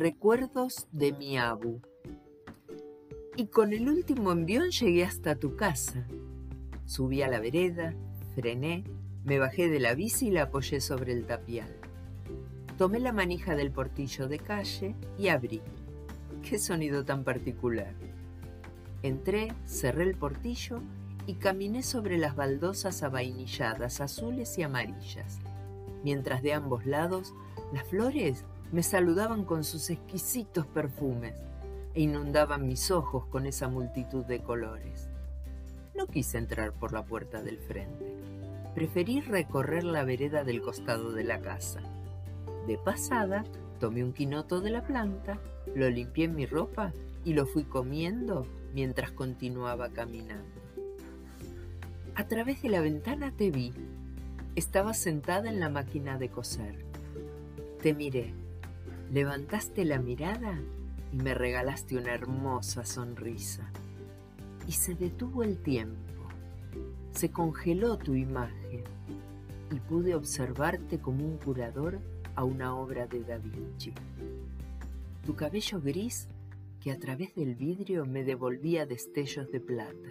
[0.00, 1.82] Recuerdos de mi abu.
[3.36, 6.06] Y con el último envión llegué hasta tu casa.
[6.86, 7.94] Subí a la vereda,
[8.34, 8.84] frené,
[9.24, 11.76] me bajé de la bici y la apoyé sobre el tapial.
[12.78, 15.60] Tomé la manija del portillo de calle y abrí.
[16.48, 17.92] Qué sonido tan particular.
[19.02, 20.80] Entré, cerré el portillo
[21.26, 25.40] y caminé sobre las baldosas avainilladas, azules y amarillas,
[26.02, 27.34] mientras de ambos lados
[27.74, 31.34] las flores me saludaban con sus exquisitos perfumes
[31.94, 35.08] e inundaban mis ojos con esa multitud de colores.
[35.96, 38.16] No quise entrar por la puerta del frente.
[38.74, 41.80] Preferí recorrer la vereda del costado de la casa.
[42.68, 43.44] De pasada,
[43.80, 45.40] tomé un quinoto de la planta,
[45.74, 46.92] lo limpié en mi ropa
[47.24, 50.60] y lo fui comiendo mientras continuaba caminando.
[52.14, 53.72] A través de la ventana te vi.
[54.54, 56.84] Estaba sentada en la máquina de coser.
[57.82, 58.34] Te miré,
[59.12, 60.60] levantaste la mirada
[61.12, 63.70] y me regalaste una hermosa sonrisa
[64.68, 66.28] y se detuvo el tiempo.
[67.12, 68.84] Se congeló tu imagen
[69.72, 71.98] y pude observarte como un curador
[72.36, 73.92] a una obra de Da Vinci.
[75.26, 76.28] Tu cabello gris
[76.80, 80.10] que a través del vidrio me devolvía destellos de plata.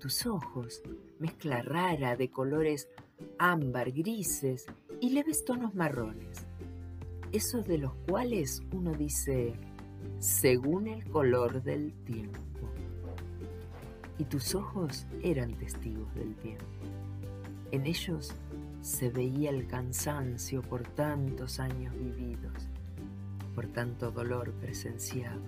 [0.00, 0.82] Tus ojos,
[1.18, 2.88] mezcla rara de colores
[3.38, 4.66] ámbar, grises
[5.00, 6.46] y leves tonos marrones,
[7.32, 9.54] esos de los cuales uno dice,
[10.18, 12.40] según el color del tiempo
[14.18, 16.64] y tus ojos eran testigos del tiempo.
[17.70, 18.34] En ellos
[18.82, 22.68] se veía el cansancio por tantos años vividos,
[23.54, 25.40] por tanto dolor presenciado,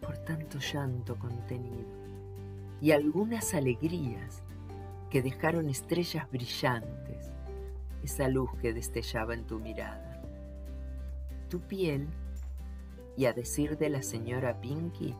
[0.00, 1.86] por tanto llanto contenido
[2.80, 4.42] y algunas alegrías
[5.10, 7.30] que dejaron estrellas brillantes,
[8.02, 10.15] esa luz que destellaba en tu mirada.
[11.48, 12.08] Tu piel,
[13.16, 15.14] y a decir de la señora Pinky,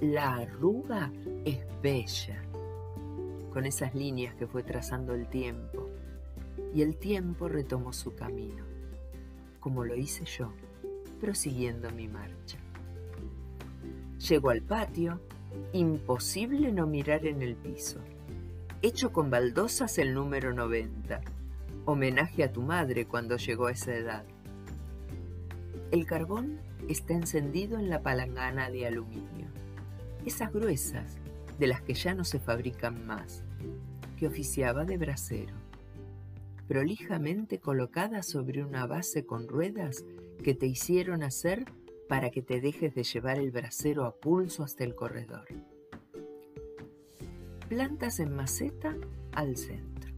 [0.00, 1.12] la arruga
[1.44, 2.42] es bella,
[3.52, 5.90] con esas líneas que fue trazando el tiempo,
[6.74, 8.64] y el tiempo retomó su camino,
[9.60, 10.52] como lo hice yo,
[11.20, 12.58] prosiguiendo mi marcha.
[14.26, 15.20] Llego al patio,
[15.72, 18.00] imposible no mirar en el piso,
[18.82, 21.20] hecho con baldosas el número 90,
[21.84, 24.24] homenaje a tu madre cuando llegó a esa edad.
[25.90, 29.48] El carbón está encendido en la palangana de aluminio
[30.26, 31.16] esas gruesas,
[31.58, 33.44] de las que ya no se fabrican más,
[34.16, 35.54] que oficiaba de brasero,
[36.66, 40.04] prolijamente colocada sobre una base con ruedas
[40.44, 41.64] que te hicieron hacer
[42.08, 45.46] para que te dejes de llevar el brasero a pulso hasta el corredor.
[47.68, 48.96] Plantas en maceta
[49.32, 50.14] al centro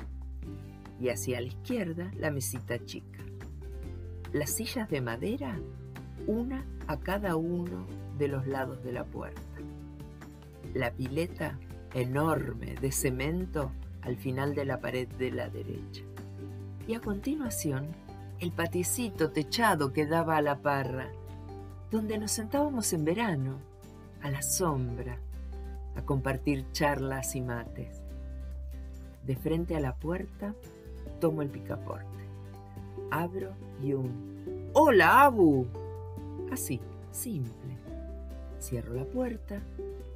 [1.00, 3.29] y hacia la izquierda la mesita chica.
[4.32, 5.58] Las sillas de madera,
[6.26, 7.86] una a cada uno
[8.18, 9.40] de los lados de la puerta
[10.74, 11.58] la pileta
[11.94, 16.02] enorme de cemento al final de la pared de la derecha.
[16.86, 17.88] Y a continuación,
[18.38, 21.08] el patiecito techado que daba a la parra,
[21.90, 23.58] donde nos sentábamos en verano,
[24.22, 25.18] a la sombra,
[25.96, 28.02] a compartir charlas y mates.
[29.26, 30.54] De frente a la puerta,
[31.20, 32.06] tomo el picaporte.
[33.10, 35.66] Abro y un ¡Hola, Abu!
[36.50, 37.78] Así, simple.
[38.60, 39.62] Cierro la puerta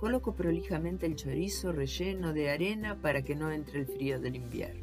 [0.05, 4.83] Coloco prolijamente el chorizo relleno de arena para que no entre el frío del invierno.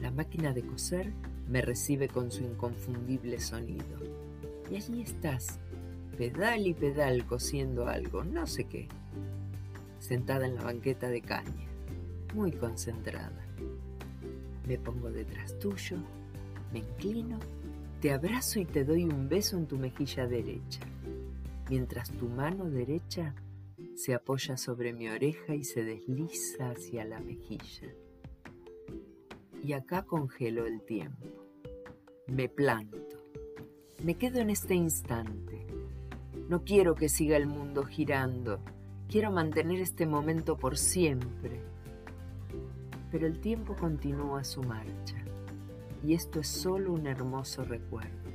[0.00, 1.12] La máquina de coser
[1.48, 4.00] me recibe con su inconfundible sonido.
[4.68, 5.60] Y allí estás,
[6.16, 8.88] pedal y pedal cosiendo algo, no sé qué,
[10.00, 11.68] sentada en la banqueta de caña,
[12.34, 13.46] muy concentrada.
[14.66, 15.98] Me pongo detrás tuyo,
[16.72, 17.38] me inclino,
[18.00, 20.80] te abrazo y te doy un beso en tu mejilla derecha,
[21.68, 23.34] mientras tu mano derecha
[23.94, 27.92] se apoya sobre mi oreja y se desliza hacia la mejilla.
[29.62, 31.26] Y acá congelo el tiempo.
[32.28, 33.18] Me planto.
[34.04, 35.66] Me quedo en este instante.
[36.48, 38.60] No quiero que siga el mundo girando.
[39.08, 41.60] Quiero mantener este momento por siempre.
[43.10, 45.24] Pero el tiempo continúa su marcha.
[46.04, 48.30] Y esto es solo un hermoso recuerdo.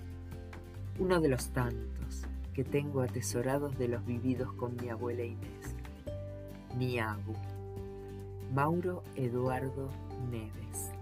[1.00, 2.24] Uno de los tantos
[2.54, 5.76] que tengo atesorados de los vividos con mi abuela Inés.
[6.78, 7.34] Mi abu.
[8.54, 9.90] Mauro Eduardo
[10.30, 10.93] Neves.